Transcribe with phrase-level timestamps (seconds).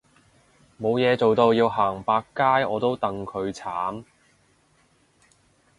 [0.81, 4.03] 冇嘢做到要行百佳我都戥佢慘